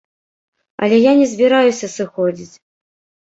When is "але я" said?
0.85-1.11